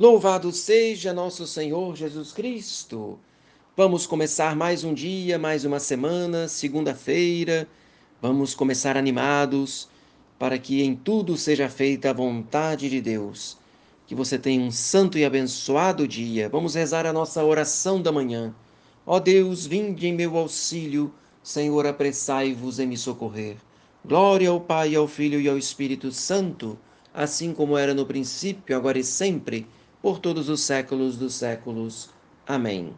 Louvado 0.00 0.52
seja 0.52 1.12
nosso 1.12 1.44
Senhor 1.44 1.96
Jesus 1.96 2.30
Cristo. 2.30 3.18
Vamos 3.76 4.06
começar 4.06 4.54
mais 4.54 4.84
um 4.84 4.94
dia, 4.94 5.40
mais 5.40 5.64
uma 5.64 5.80
semana, 5.80 6.46
segunda-feira. 6.46 7.66
Vamos 8.22 8.54
começar 8.54 8.96
animados 8.96 9.88
para 10.38 10.56
que 10.56 10.84
em 10.84 10.94
tudo 10.94 11.36
seja 11.36 11.68
feita 11.68 12.10
a 12.10 12.12
vontade 12.12 12.88
de 12.88 13.00
Deus. 13.00 13.58
Que 14.06 14.14
você 14.14 14.38
tenha 14.38 14.62
um 14.62 14.70
santo 14.70 15.18
e 15.18 15.24
abençoado 15.24 16.06
dia. 16.06 16.48
Vamos 16.48 16.76
rezar 16.76 17.04
a 17.04 17.12
nossa 17.12 17.42
oração 17.42 18.00
da 18.00 18.12
manhã. 18.12 18.54
Ó 19.04 19.18
Deus, 19.18 19.66
vinde 19.66 20.06
em 20.06 20.14
meu 20.14 20.36
auxílio. 20.36 21.12
Senhor, 21.42 21.84
apressai-vos 21.88 22.78
em 22.78 22.86
me 22.86 22.96
socorrer. 22.96 23.56
Glória 24.04 24.48
ao 24.48 24.60
Pai, 24.60 24.94
ao 24.94 25.08
Filho 25.08 25.40
e 25.40 25.48
ao 25.48 25.58
Espírito 25.58 26.12
Santo, 26.12 26.78
assim 27.12 27.52
como 27.52 27.76
era 27.76 27.92
no 27.92 28.06
princípio, 28.06 28.76
agora 28.76 28.96
e 28.96 29.02
sempre 29.02 29.66
por 30.02 30.18
todos 30.18 30.48
os 30.48 30.60
séculos 30.60 31.16
dos 31.16 31.34
séculos. 31.34 32.10
Amém. 32.46 32.94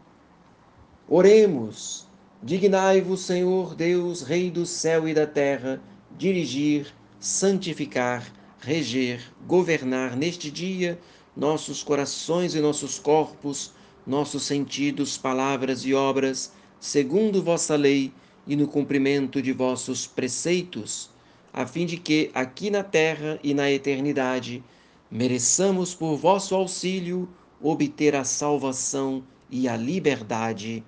Oremos. 1.07 2.07
Dignai-vos, 2.43 3.21
Senhor 3.21 3.75
Deus, 3.75 4.23
Rei 4.23 4.49
do 4.49 4.65
céu 4.65 5.07
e 5.07 5.13
da 5.13 5.27
terra, 5.27 5.79
dirigir, 6.17 6.91
santificar, 7.19 8.25
reger, 8.59 9.21
governar 9.47 10.17
neste 10.17 10.49
dia 10.49 10.99
nossos 11.35 11.83
corações 11.83 12.55
e 12.55 12.59
nossos 12.59 12.97
corpos, 12.97 13.73
nossos 14.05 14.43
sentidos, 14.43 15.17
palavras 15.17 15.85
e 15.85 15.93
obras, 15.93 16.51
segundo 16.79 17.43
vossa 17.43 17.75
lei 17.75 18.11
e 18.47 18.55
no 18.55 18.67
cumprimento 18.67 19.41
de 19.41 19.51
vossos 19.51 20.07
preceitos, 20.07 21.09
a 21.53 21.65
fim 21.65 21.85
de 21.85 21.97
que, 21.97 22.31
aqui 22.33 22.69
na 22.69 22.83
terra 22.83 23.39
e 23.43 23.53
na 23.53 23.71
eternidade, 23.71 24.63
mereçamos 25.11 25.93
por 25.93 26.15
vosso 26.15 26.55
auxílio 26.55 27.27
obter 27.61 28.15
a 28.15 28.23
salvação 28.23 29.21
e 29.49 29.67
a 29.67 29.75
liberdade. 29.75 30.83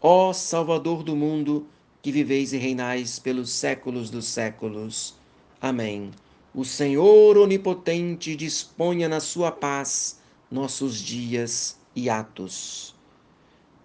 Ó 0.00 0.32
Salvador 0.32 1.02
do 1.02 1.16
mundo, 1.16 1.66
que 2.00 2.12
viveis 2.12 2.52
e 2.52 2.56
reinais 2.56 3.18
pelos 3.18 3.50
séculos 3.50 4.08
dos 4.08 4.26
séculos. 4.26 5.16
Amém. 5.60 6.12
O 6.54 6.64
Senhor 6.64 7.36
onipotente 7.36 8.36
disponha 8.36 9.08
na 9.08 9.20
sua 9.20 9.50
paz 9.50 10.20
nossos 10.50 10.98
dias 10.98 11.76
e 11.94 12.08
atos. 12.08 12.94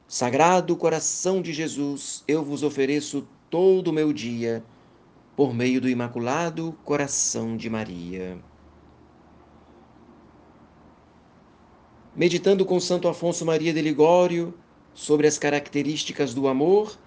Sagrado 0.07 0.75
coração 0.77 1.41
de 1.41 1.51
Jesus, 1.51 2.23
eu 2.27 2.43
vos 2.43 2.63
ofereço 2.63 3.27
todo 3.49 3.89
o 3.89 3.93
meu 3.93 4.13
dia, 4.13 4.63
por 5.35 5.53
meio 5.53 5.81
do 5.81 5.89
Imaculado 5.89 6.77
Coração 6.85 7.57
de 7.57 7.69
Maria. 7.69 8.37
Meditando 12.15 12.65
com 12.65 12.79
Santo 12.79 13.09
Afonso 13.09 13.45
Maria 13.45 13.73
de 13.73 13.81
Ligório 13.81 14.53
sobre 14.93 15.27
as 15.27 15.37
características 15.37 16.33
do 16.33 16.47
amor, 16.47 16.97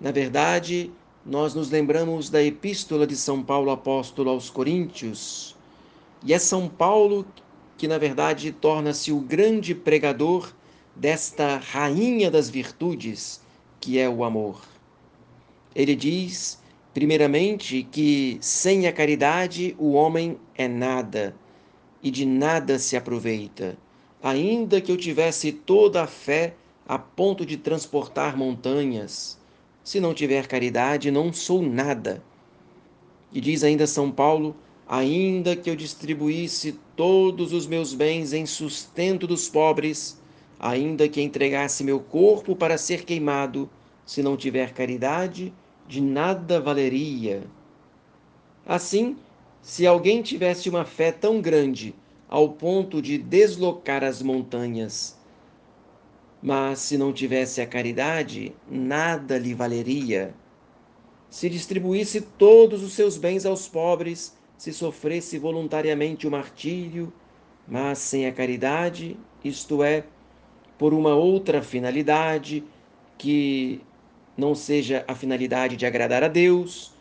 na 0.00 0.10
verdade, 0.10 0.90
nós 1.24 1.54
nos 1.54 1.70
lembramos 1.70 2.30
da 2.30 2.42
epístola 2.42 3.06
de 3.06 3.16
São 3.16 3.42
Paulo 3.42 3.70
apóstolo 3.70 4.30
aos 4.30 4.48
Coríntios. 4.48 5.54
E 6.24 6.32
é 6.32 6.38
São 6.38 6.68
Paulo 6.68 7.26
que, 7.76 7.86
na 7.86 7.98
verdade, 7.98 8.50
torna-se 8.50 9.12
o 9.12 9.20
grande 9.20 9.74
pregador 9.74 10.50
desta 10.94 11.58
rainha 11.58 12.30
das 12.30 12.48
virtudes, 12.48 13.42
que 13.78 13.98
é 13.98 14.08
o 14.08 14.24
amor. 14.24 14.62
Ele 15.74 15.94
diz, 15.94 16.58
primeiramente, 16.94 17.86
que 17.92 18.38
sem 18.40 18.86
a 18.86 18.92
caridade 18.92 19.76
o 19.78 19.92
homem 19.92 20.38
é 20.54 20.66
nada 20.66 21.36
e 22.02 22.10
de 22.10 22.24
nada 22.24 22.78
se 22.78 22.96
aproveita 22.96 23.76
ainda 24.22 24.80
que 24.80 24.90
eu 24.90 24.96
tivesse 24.96 25.52
toda 25.52 26.02
a 26.02 26.06
fé 26.06 26.54
a 26.88 26.98
ponto 26.98 27.44
de 27.44 27.56
transportar 27.56 28.36
montanhas, 28.36 29.38
se 29.82 30.00
não 30.00 30.14
tiver 30.14 30.46
caridade, 30.46 31.10
não 31.10 31.32
sou 31.32 31.62
nada. 31.62 32.22
E 33.32 33.40
diz 33.40 33.62
ainda 33.62 33.86
São 33.86 34.10
Paulo: 34.10 34.56
ainda 34.88 35.56
que 35.56 35.68
eu 35.68 35.76
distribuísse 35.76 36.78
todos 36.94 37.52
os 37.52 37.66
meus 37.66 37.92
bens 37.92 38.32
em 38.32 38.46
sustento 38.46 39.26
dos 39.26 39.48
pobres, 39.48 40.20
ainda 40.58 41.08
que 41.08 41.20
entregasse 41.20 41.84
meu 41.84 42.00
corpo 42.00 42.56
para 42.56 42.78
ser 42.78 43.04
queimado, 43.04 43.68
se 44.04 44.22
não 44.22 44.36
tiver 44.36 44.72
caridade, 44.72 45.52
de 45.86 46.00
nada 46.00 46.60
valeria. 46.60 47.44
Assim, 48.64 49.16
se 49.60 49.86
alguém 49.86 50.22
tivesse 50.22 50.68
uma 50.68 50.84
fé 50.84 51.12
tão 51.12 51.40
grande 51.40 51.94
ao 52.28 52.50
ponto 52.50 53.00
de 53.00 53.18
deslocar 53.18 54.02
as 54.02 54.20
montanhas. 54.22 55.18
Mas 56.42 56.80
se 56.80 56.98
não 56.98 57.12
tivesse 57.12 57.60
a 57.60 57.66
caridade, 57.66 58.54
nada 58.70 59.38
lhe 59.38 59.54
valeria. 59.54 60.34
Se 61.30 61.48
distribuísse 61.48 62.20
todos 62.20 62.82
os 62.82 62.92
seus 62.92 63.16
bens 63.16 63.44
aos 63.44 63.68
pobres, 63.68 64.36
se 64.56 64.72
sofresse 64.72 65.38
voluntariamente 65.38 66.26
o 66.26 66.30
martírio, 66.30 67.12
mas 67.66 67.98
sem 67.98 68.26
a 68.26 68.32
caridade, 68.32 69.16
isto 69.44 69.82
é, 69.82 70.04
por 70.78 70.94
uma 70.94 71.14
outra 71.14 71.62
finalidade, 71.62 72.64
que 73.18 73.80
não 74.36 74.54
seja 74.54 75.04
a 75.08 75.14
finalidade 75.14 75.76
de 75.76 75.86
agradar 75.86 76.22
a 76.22 76.28
Deus, 76.28 76.92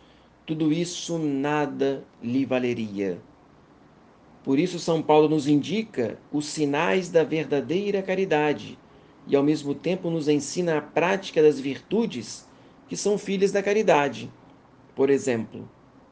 tudo 0.45 0.71
isso 0.71 1.17
nada 1.17 2.03
lhe 2.21 2.45
valeria. 2.45 3.19
Por 4.45 4.59
isso, 4.59 4.77
São 4.77 5.01
Paulo 5.01 5.27
nos 5.27 5.47
indica 5.47 6.19
os 6.31 6.45
sinais 6.45 7.09
da 7.09 7.23
verdadeira 7.23 8.03
caridade 8.03 8.77
e, 9.25 9.35
ao 9.35 9.41
mesmo 9.41 9.73
tempo, 9.73 10.07
nos 10.11 10.27
ensina 10.27 10.77
a 10.77 10.81
prática 10.83 11.41
das 11.41 11.59
virtudes 11.59 12.47
que 12.87 12.95
são 12.95 13.17
filhas 13.17 13.51
da 13.51 13.63
caridade. 13.63 14.31
Por 14.95 15.09
exemplo, 15.09 15.67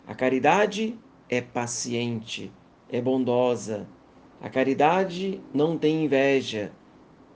a 0.08 0.16
caridade 0.16 0.98
é 1.30 1.42
paciente, 1.42 2.52
é 2.90 3.00
bondosa. 3.00 3.88
A 4.42 4.50
caridade 4.50 5.40
não 5.54 5.78
tem 5.78 6.04
inveja, 6.04 6.72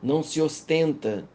não 0.01 0.23
se 0.23 0.41
ostenta, 0.41 1.29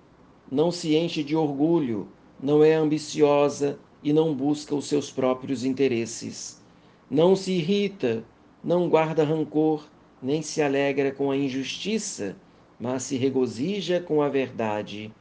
não 0.51 0.73
se 0.73 0.97
enche 0.97 1.23
de 1.23 1.37
orgulho, 1.37 2.09
não 2.43 2.65
é 2.65 2.75
ambiciosa 2.75 3.79
e 4.03 4.13
não 4.13 4.35
busca 4.35 4.75
os 4.75 4.87
seus 4.87 5.09
próprios 5.09 5.65
interesses. 5.65 6.61
Não 7.09 7.37
se 7.37 7.53
irrita, 7.53 8.25
não 8.63 8.89
guarda 8.89 9.25
rancor, 9.25 9.89
nem 10.23 10.41
se 10.41 10.63
alegra 10.63 11.11
com 11.11 11.31
a 11.31 11.37
injustiça, 11.37 12.37
mas 12.79 13.03
se 13.05 13.17
regozija 13.17 14.01
com 14.01 14.23
a 14.23 14.29
verdade. 14.29 15.13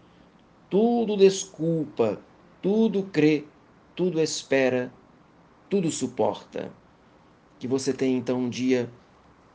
Tudo 0.69 1.17
desculpa, 1.17 2.21
tudo 2.61 3.03
crê, 3.03 3.45
tudo 3.95 4.21
espera, 4.21 4.93
tudo 5.69 5.89
suporta. 5.89 6.71
Que 7.59 7.67
você 7.67 7.93
tenha 7.93 8.17
então 8.17 8.39
um 8.39 8.49
dia 8.49 8.89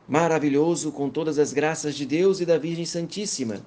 maravilhoso 0.07 0.91
com 0.91 1.09
todas 1.09 1.37
as 1.37 1.51
graças 1.51 1.95
de 1.95 2.05
Deus 2.05 2.39
e 2.39 2.45
da 2.45 2.57
Virgem 2.57 2.85
Santíssima, 2.85 3.61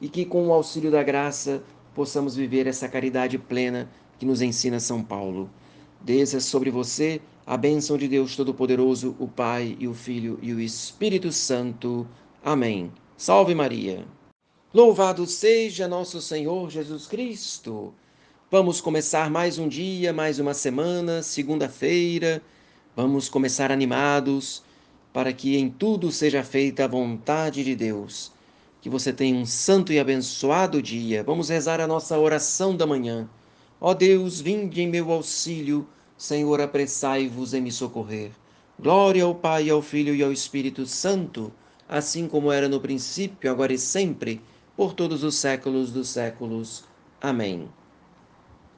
e 0.00 0.08
que 0.08 0.24
com 0.24 0.48
o 0.48 0.52
auxílio 0.52 0.90
da 0.90 1.02
graça 1.02 1.62
possamos 1.94 2.36
viver 2.36 2.66
essa 2.66 2.88
caridade 2.88 3.38
plena 3.38 3.88
que 4.18 4.26
nos 4.26 4.42
ensina 4.42 4.78
São 4.78 5.02
Paulo. 5.02 5.48
Desça 6.06 6.38
sobre 6.38 6.70
você 6.70 7.20
a 7.44 7.56
bênção 7.56 7.98
de 7.98 8.06
Deus 8.06 8.36
Todo-Poderoso, 8.36 9.16
o 9.18 9.26
Pai 9.26 9.76
e 9.80 9.88
o 9.88 9.92
Filho 9.92 10.38
e 10.40 10.54
o 10.54 10.60
Espírito 10.60 11.32
Santo. 11.32 12.06
Amém. 12.44 12.92
Salve 13.16 13.56
Maria. 13.56 14.04
Louvado 14.72 15.26
seja 15.26 15.88
nosso 15.88 16.22
Senhor 16.22 16.70
Jesus 16.70 17.08
Cristo. 17.08 17.92
Vamos 18.48 18.80
começar 18.80 19.28
mais 19.28 19.58
um 19.58 19.66
dia, 19.66 20.12
mais 20.12 20.38
uma 20.38 20.54
semana, 20.54 21.24
segunda-feira. 21.24 22.40
Vamos 22.94 23.28
começar 23.28 23.72
animados 23.72 24.62
para 25.12 25.32
que 25.32 25.56
em 25.56 25.68
tudo 25.68 26.12
seja 26.12 26.44
feita 26.44 26.84
a 26.84 26.88
vontade 26.88 27.64
de 27.64 27.74
Deus. 27.74 28.30
Que 28.80 28.88
você 28.88 29.12
tenha 29.12 29.36
um 29.36 29.44
santo 29.44 29.92
e 29.92 29.98
abençoado 29.98 30.80
dia. 30.80 31.24
Vamos 31.24 31.48
rezar 31.48 31.80
a 31.80 31.86
nossa 31.88 32.16
oração 32.16 32.76
da 32.76 32.86
manhã. 32.86 33.28
Ó 33.80 33.94
Deus, 33.94 34.40
vinde 34.40 34.82
em 34.82 34.88
meu 34.88 35.12
auxílio 35.12 35.86
Senhor, 36.16 36.62
apressai-vos 36.62 37.52
em 37.52 37.60
me 37.60 37.70
socorrer. 37.70 38.30
Glória 38.80 39.22
ao 39.22 39.34
Pai, 39.34 39.68
ao 39.68 39.82
Filho 39.82 40.14
e 40.14 40.22
ao 40.22 40.32
Espírito 40.32 40.86
Santo, 40.86 41.52
assim 41.86 42.26
como 42.26 42.50
era 42.50 42.70
no 42.70 42.80
princípio, 42.80 43.50
agora 43.50 43.74
e 43.74 43.78
sempre, 43.78 44.40
por 44.74 44.94
todos 44.94 45.22
os 45.22 45.34
séculos 45.34 45.92
dos 45.92 46.08
séculos. 46.08 46.84
Amém. 47.20 47.68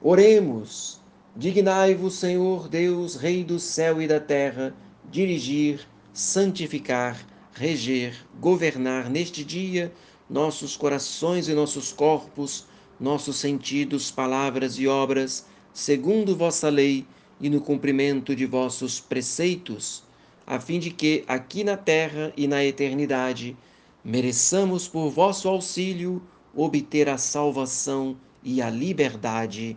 Oremos. 0.02 1.00
Dignai-vos, 1.36 2.14
Senhor 2.14 2.68
Deus, 2.68 3.14
Rei 3.14 3.44
do 3.44 3.60
céu 3.60 4.02
e 4.02 4.08
da 4.08 4.18
terra, 4.18 4.74
dirigir, 5.08 5.86
santificar, 6.12 7.24
reger, 7.52 8.26
governar 8.40 9.08
neste 9.08 9.44
dia 9.44 9.92
nossos 10.28 10.76
corações 10.76 11.46
e 11.46 11.54
nossos 11.54 11.92
corpos, 11.92 12.66
nossos 12.98 13.36
sentidos, 13.36 14.10
palavras 14.10 14.78
e 14.78 14.88
obras, 14.88 15.46
segundo 15.72 16.36
vossa 16.36 16.68
lei 16.68 17.06
e 17.40 17.48
no 17.48 17.60
cumprimento 17.60 18.34
de 18.34 18.44
vossos 18.44 18.98
preceitos, 18.98 20.02
a 20.46 20.58
fim 20.58 20.78
de 20.78 20.90
que, 20.90 21.24
aqui 21.28 21.62
na 21.62 21.76
terra 21.76 22.32
e 22.36 22.48
na 22.48 22.64
eternidade, 22.64 23.56
mereçamos 24.02 24.88
por 24.88 25.10
vosso 25.10 25.48
auxílio 25.48 26.22
obter 26.54 27.08
a 27.08 27.18
salvação 27.18 28.16
e 28.42 28.60
a 28.60 28.70
liberdade. 28.70 29.76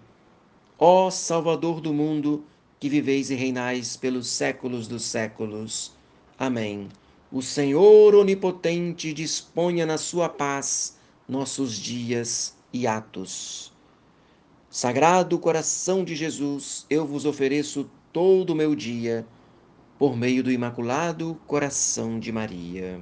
Ó 0.79 1.11
Salvador 1.11 1.81
do 1.81 1.93
mundo, 1.93 2.43
que 2.79 2.89
viveis 2.89 3.29
e 3.29 3.35
reinais 3.35 3.95
pelos 3.95 4.27
séculos 4.27 4.87
dos 4.87 5.03
séculos. 5.03 5.91
Amém. 6.39 6.89
O 7.31 7.41
Senhor 7.41 8.15
onipotente 8.15 9.13
disponha 9.13 9.85
na 9.85 9.97
sua 9.97 10.27
paz 10.27 10.97
nossos 11.29 11.75
dias 11.75 12.55
e 12.73 12.87
atos. 12.87 13.71
Sagrado 14.69 15.37
coração 15.37 16.03
de 16.03 16.15
Jesus, 16.15 16.85
eu 16.89 17.05
vos 17.05 17.25
ofereço 17.25 17.89
todo 18.13 18.51
o 18.51 18.55
meu 18.55 18.75
dia 18.75 19.25
por 19.99 20.15
meio 20.15 20.43
do 20.43 20.51
Imaculado 20.51 21.37
Coração 21.45 22.19
de 22.19 22.31
Maria. 22.31 23.01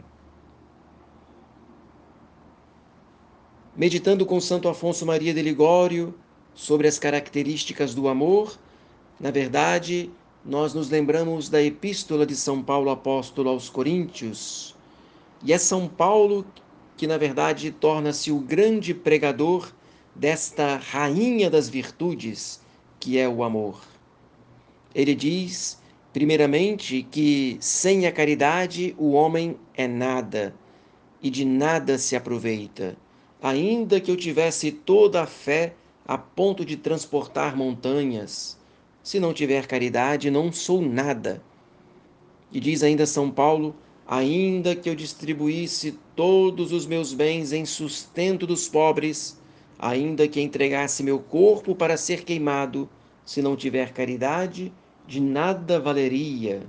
Meditando 3.75 4.25
com 4.25 4.42
Santo 4.42 4.68
Afonso 4.68 5.06
Maria 5.06 5.33
de 5.33 5.42
Ligório 5.42 6.13
sobre 6.54 6.88
as 6.88 7.00
características 7.00 7.94
do 7.94 8.10
amor, 8.10 8.57
na 9.19 9.31
verdade, 9.31 10.12
nós 10.44 10.74
nos 10.74 10.89
lembramos 10.89 11.50
da 11.50 11.62
Epístola 11.62 12.25
de 12.25 12.36
São 12.36 12.63
Paulo 12.63 12.89
Apóstolo 12.89 13.50
aos 13.50 13.69
Coríntios, 13.69 14.75
e 15.44 15.54
é 15.54 15.57
São 15.57 15.88
Paulo 15.88 16.45
que, 17.00 17.07
na 17.07 17.18
verdade, 17.18 17.72
torna-se 17.72 18.31
o 18.31 18.40
grande 18.40 18.94
pregador 18.94 19.72
desta 20.13 20.75
rainha 20.75 21.50
das 21.50 21.69
virtudes, 21.69 22.62
que 23.00 23.18
é 23.18 23.28
o 23.28 23.42
amor. 23.42 23.81
Ele 24.94 25.16
diz 25.16 25.80
Primeiramente, 26.12 27.04
que 27.04 27.56
sem 27.60 28.07
a 28.07 28.12
caridade 28.12 28.96
o 28.98 29.12
homem 29.12 29.56
é 29.75 29.88
nada 29.88 30.56
e 31.22 31.30
de 31.30 31.46
nada 31.46 32.00
se 32.00 32.16
aproveita. 32.16 32.98
Ainda 33.42 34.02
que 34.02 34.10
eu 34.10 34.18
tivesse 34.18 34.72
toda 34.72 35.22
a 35.22 35.28
fé 35.28 35.75
a 36.07 36.18
ponto 36.18 36.66
de 36.66 36.75
transportar 36.75 37.56
montanhas, 37.56 38.57
se 39.04 39.19
não 39.19 39.34
tiver 39.34 39.68
caridade, 39.68 40.31
não 40.31 40.52
sou 40.52 40.81
nada. 40.81 41.44
E 42.52 42.60
diz 42.60 42.81
ainda 42.81 43.06
São 43.06 43.30
Paulo: 43.30 43.75
ainda 44.12 44.76
que 44.76 44.90
eu 44.90 44.96
distribuísse 44.96 46.00
todos 46.16 46.72
os 46.72 46.88
meus 46.88 47.14
bens 47.14 47.54
em 47.54 47.64
sustento 47.64 48.48
dos 48.48 48.68
pobres, 48.68 49.40
ainda 49.78 50.28
que 50.28 50.42
entregasse 50.42 51.04
meu 51.04 51.20
corpo 51.20 51.76
para 51.76 51.96
ser 51.96 52.24
queimado, 52.24 52.90
se 53.24 53.40
não 53.40 53.56
tiver 53.56 53.94
caridade, 53.94 54.74
de 55.06 55.22
nada 55.22 55.80
valeria. 55.80 56.64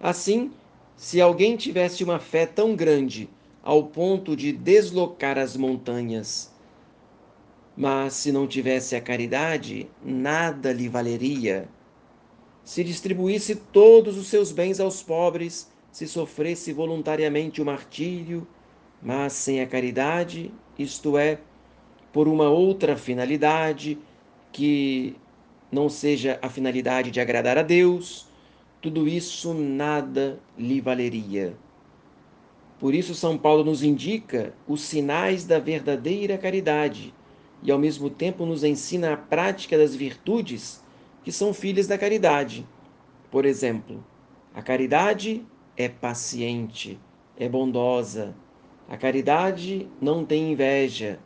Assim, 0.00 0.50
se 0.96 1.20
alguém 1.20 1.58
tivesse 1.58 2.02
uma 2.02 2.18
fé 2.18 2.46
tão 2.46 2.74
grande 2.74 3.28
ao 3.62 3.84
ponto 3.84 4.34
de 4.34 4.50
deslocar 4.50 5.36
as 5.36 5.58
montanhas, 5.58 6.50
mas 7.76 8.14
se 8.14 8.32
não 8.32 8.46
tivesse 8.46 8.96
a 8.96 9.00
caridade, 9.00 9.90
nada 10.02 10.72
lhe 10.72 10.88
valeria. 10.88 11.68
Se 12.64 12.82
distribuísse 12.82 13.56
todos 13.56 14.16
os 14.16 14.28
seus 14.28 14.52
bens 14.52 14.80
aos 14.80 15.02
pobres, 15.02 15.73
se 15.94 16.08
sofresse 16.08 16.72
voluntariamente 16.72 17.62
o 17.62 17.64
martírio, 17.64 18.44
mas 19.00 19.32
sem 19.32 19.60
a 19.60 19.66
caridade, 19.66 20.52
isto 20.76 21.16
é, 21.16 21.38
por 22.12 22.26
uma 22.26 22.50
outra 22.50 22.96
finalidade 22.96 23.96
que 24.50 25.14
não 25.70 25.88
seja 25.88 26.36
a 26.42 26.48
finalidade 26.48 27.12
de 27.12 27.20
agradar 27.20 27.56
a 27.56 27.62
Deus, 27.62 28.26
tudo 28.82 29.06
isso 29.06 29.54
nada 29.54 30.40
lhe 30.58 30.80
valeria. 30.80 31.56
Por 32.80 32.92
isso, 32.92 33.14
São 33.14 33.38
Paulo 33.38 33.62
nos 33.62 33.84
indica 33.84 34.52
os 34.66 34.80
sinais 34.80 35.44
da 35.44 35.60
verdadeira 35.60 36.36
caridade 36.36 37.14
e, 37.62 37.70
ao 37.70 37.78
mesmo 37.78 38.10
tempo, 38.10 38.44
nos 38.44 38.64
ensina 38.64 39.12
a 39.12 39.16
prática 39.16 39.78
das 39.78 39.94
virtudes 39.94 40.82
que 41.22 41.30
são 41.30 41.54
filhas 41.54 41.86
da 41.86 41.96
caridade. 41.96 42.66
Por 43.30 43.44
exemplo, 43.44 44.04
a 44.52 44.60
caridade 44.60 45.46
é 45.76 45.88
paciente, 45.88 46.98
é 47.36 47.48
bondosa. 47.48 48.34
A 48.88 48.96
caridade 48.96 49.88
não 50.00 50.24
tem 50.24 50.52
inveja, 50.52 51.18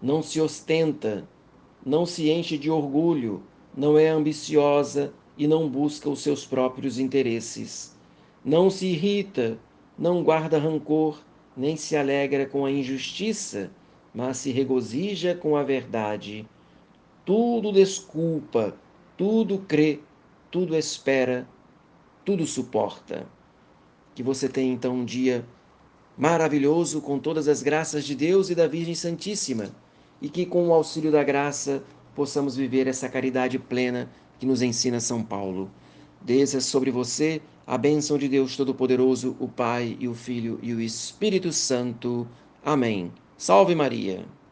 não 0.00 0.22
se 0.22 0.40
ostenta, 0.40 1.28
não 1.84 2.06
se 2.06 2.30
enche 2.30 2.56
de 2.56 2.70
orgulho, 2.70 3.42
não 3.76 3.98
é 3.98 4.08
ambiciosa 4.08 5.12
e 5.36 5.46
não 5.46 5.68
busca 5.68 6.08
os 6.08 6.20
seus 6.20 6.44
próprios 6.44 6.98
interesses. 6.98 7.96
Não 8.44 8.70
se 8.70 8.86
irrita, 8.86 9.58
não 9.98 10.22
guarda 10.22 10.58
rancor, 10.58 11.20
nem 11.56 11.76
se 11.76 11.96
alegra 11.96 12.46
com 12.46 12.64
a 12.64 12.70
injustiça, 12.70 13.70
mas 14.14 14.38
se 14.38 14.50
regozija 14.50 15.34
com 15.34 15.56
a 15.56 15.62
verdade. 15.62 16.46
Tudo 17.24 17.72
desculpa, 17.72 18.76
tudo 19.16 19.58
crê, 19.58 20.00
tudo 20.50 20.76
espera, 20.76 21.48
tudo 22.24 22.46
suporta. 22.46 23.26
Que 24.20 24.24
você 24.24 24.50
tenha 24.50 24.70
então 24.70 24.96
um 24.96 25.04
dia 25.06 25.46
maravilhoso 26.14 27.00
com 27.00 27.18
todas 27.18 27.48
as 27.48 27.62
graças 27.62 28.04
de 28.04 28.14
Deus 28.14 28.50
e 28.50 28.54
da 28.54 28.66
Virgem 28.66 28.94
Santíssima, 28.94 29.70
e 30.20 30.28
que 30.28 30.44
com 30.44 30.68
o 30.68 30.74
auxílio 30.74 31.10
da 31.10 31.24
graça 31.24 31.82
possamos 32.14 32.54
viver 32.54 32.86
essa 32.86 33.08
caridade 33.08 33.58
plena 33.58 34.10
que 34.38 34.44
nos 34.44 34.60
ensina 34.60 35.00
São 35.00 35.22
Paulo. 35.22 35.70
Desça 36.20 36.60
sobre 36.60 36.90
você 36.90 37.40
a 37.66 37.78
bênção 37.78 38.18
de 38.18 38.28
Deus 38.28 38.58
Todo-Poderoso, 38.58 39.34
o 39.40 39.48
Pai 39.48 39.96
e 39.98 40.06
o 40.06 40.12
Filho 40.12 40.58
e 40.62 40.74
o 40.74 40.82
Espírito 40.82 41.50
Santo. 41.50 42.28
Amém. 42.62 43.10
Salve 43.38 43.74
Maria! 43.74 44.26